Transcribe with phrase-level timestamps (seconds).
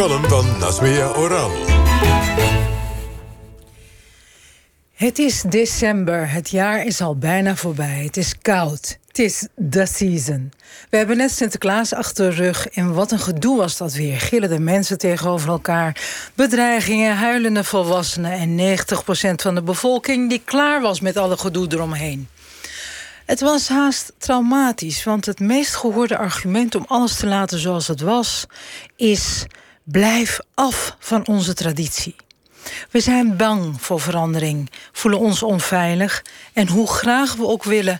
[0.00, 0.46] column van
[1.16, 1.50] Oral.
[4.92, 8.02] Het is december, het jaar is al bijna voorbij.
[8.04, 10.52] Het is koud, het is the season.
[10.90, 14.20] We hebben net Sinterklaas achter de rug en wat een gedoe was dat weer.
[14.20, 16.00] Gillende mensen tegenover elkaar,
[16.34, 18.32] bedreigingen, huilende volwassenen...
[18.32, 22.28] en 90% van de bevolking die klaar was met alle gedoe eromheen.
[23.26, 26.74] Het was haast traumatisch, want het meest gehoorde argument...
[26.74, 28.46] om alles te laten zoals het was,
[28.96, 29.46] is...
[29.90, 32.16] blijf af van onze traditie.
[32.90, 36.24] We zijn bang voor verandering, voelen ons onveilig...
[36.52, 37.98] en hoe graag we ook willen...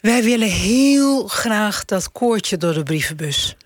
[0.00, 3.56] wij willen heel graag dat koortje door de brievenbus.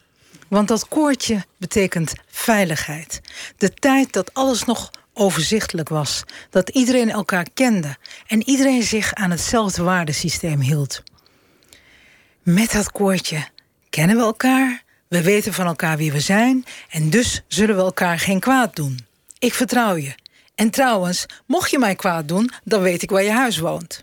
[0.48, 3.20] Want dat koortje betekent veiligheid.
[3.56, 6.22] De tijd dat alles nog overzichtelijk was.
[6.50, 7.96] Dat iedereen elkaar kende
[8.26, 11.02] en iedereen zich aan hetzelfde waardesysteem hield.
[12.42, 13.46] Met dat koortje
[13.90, 18.18] kennen we elkaar, we weten van elkaar wie we zijn en dus zullen we elkaar
[18.18, 19.06] geen kwaad doen.
[19.38, 20.14] Ik vertrouw je.
[20.54, 24.02] En trouwens, mocht je mij kwaad doen, dan weet ik waar je huis woont.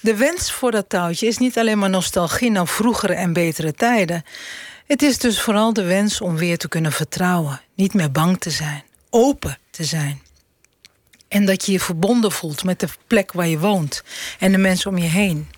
[0.00, 4.24] De wens voor dat touwtje is niet alleen maar nostalgie naar vroegere en betere tijden.
[4.86, 8.50] Het is dus vooral de wens om weer te kunnen vertrouwen, niet meer bang te
[8.50, 10.22] zijn, open te zijn.
[11.28, 14.02] En dat je je verbonden voelt met de plek waar je woont
[14.38, 15.48] en de mensen om je heen.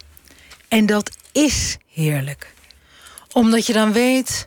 [0.69, 2.55] En dat is heerlijk.
[3.33, 4.47] Omdat je dan weet,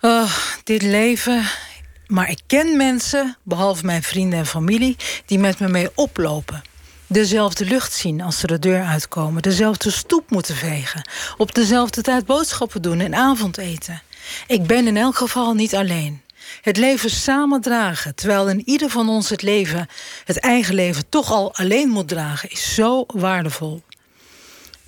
[0.00, 0.32] oh,
[0.64, 1.42] dit leven.
[2.06, 4.96] Maar ik ken mensen, behalve mijn vrienden en familie,
[5.26, 6.62] die met me mee oplopen.
[7.06, 9.42] Dezelfde lucht zien als ze de deur uitkomen.
[9.42, 11.08] Dezelfde stoep moeten vegen.
[11.36, 14.02] Op dezelfde tijd boodschappen doen en avondeten.
[14.46, 16.22] Ik ben in elk geval niet alleen.
[16.62, 19.86] Het leven samen dragen, terwijl in ieder van ons het leven,
[20.24, 23.82] het eigen leven, toch al alleen moet dragen, is zo waardevol.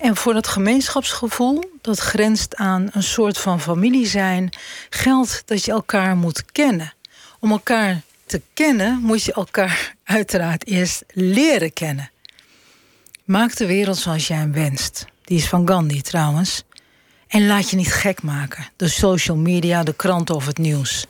[0.01, 4.53] En voor dat gemeenschapsgevoel, dat grenst aan een soort van familie zijn,
[4.89, 6.93] geldt dat je elkaar moet kennen.
[7.39, 12.11] Om elkaar te kennen moet je elkaar uiteraard eerst leren kennen.
[13.23, 15.05] Maak de wereld zoals jij wenst.
[15.23, 16.63] Die is van Gandhi trouwens.
[17.31, 21.05] En laat je niet gek maken door social media, de krant of het nieuws.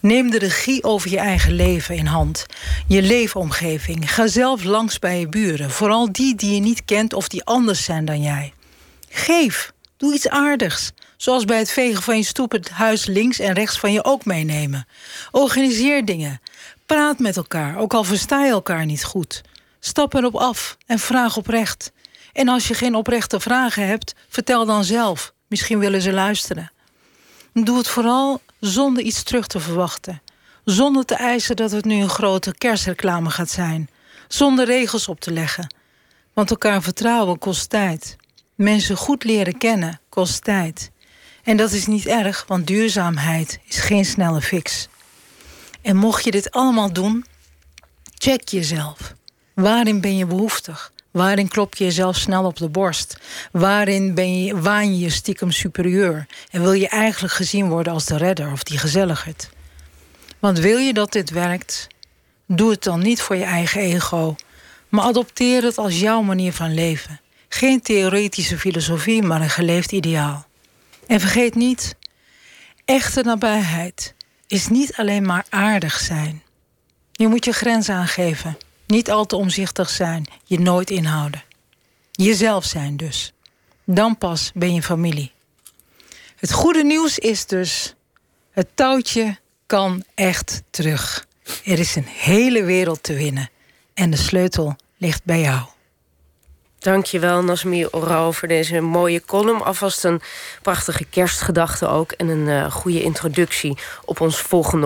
[0.00, 2.46] Neem de regie over je eigen leven in hand.
[2.88, 4.12] Je leefomgeving.
[4.12, 5.70] Ga zelf langs bij je buren.
[5.70, 8.52] Vooral die die je niet kent of die anders zijn dan jij.
[9.08, 9.72] Geef.
[9.96, 10.92] Doe iets aardigs.
[11.16, 14.24] Zoals bij het vegen van je stoep het huis links en rechts van je ook
[14.24, 14.86] meenemen.
[15.30, 16.40] Organiseer dingen.
[16.86, 19.42] Praat met elkaar, ook al versta je elkaar niet goed.
[19.80, 21.92] Stap erop af en vraag oprecht.
[22.32, 25.34] En als je geen oprechte vragen hebt, vertel dan zelf.
[25.46, 26.72] Misschien willen ze luisteren.
[27.52, 30.22] Doe het vooral zonder iets terug te verwachten.
[30.64, 33.90] Zonder te eisen dat het nu een grote kerstreclame gaat zijn.
[34.28, 35.74] Zonder regels op te leggen.
[36.32, 38.16] Want elkaar vertrouwen kost tijd.
[38.54, 40.90] Mensen goed leren kennen kost tijd.
[41.42, 44.88] En dat is niet erg, want duurzaamheid is geen snelle fix.
[45.82, 47.24] En mocht je dit allemaal doen,
[48.14, 49.14] check jezelf.
[49.54, 50.92] Waarin ben je behoeftig?
[51.16, 53.16] Waarin klop je jezelf snel op de borst?
[53.52, 56.26] Waarin ben je, waan je je stiekem superieur?
[56.50, 59.50] En wil je eigenlijk gezien worden als de redder of die gezelligheid?
[60.38, 61.86] Want wil je dat dit werkt,
[62.46, 64.36] doe het dan niet voor je eigen ego,
[64.88, 67.20] maar adopteer het als jouw manier van leven.
[67.48, 70.46] Geen theoretische filosofie, maar een geleefd ideaal.
[71.06, 71.96] En vergeet niet,
[72.84, 74.14] echte nabijheid
[74.46, 76.42] is niet alleen maar aardig zijn.
[77.12, 78.56] Je moet je grens aangeven.
[78.86, 81.42] Niet al te omzichtig zijn, je nooit inhouden.
[82.12, 83.32] Jezelf zijn dus.
[83.84, 85.32] Dan pas ben je familie.
[86.36, 87.94] Het goede nieuws is dus:
[88.50, 91.26] het touwtje kan echt terug.
[91.64, 93.50] Er is een hele wereld te winnen
[93.94, 95.66] en de sleutel ligt bij jou.
[96.78, 99.62] Dankjewel, Nasmir Oral, voor deze mooie column.
[99.62, 100.20] Alvast een
[100.62, 102.12] prachtige kerstgedachte ook...
[102.12, 104.84] en een uh, goede introductie op ons volgende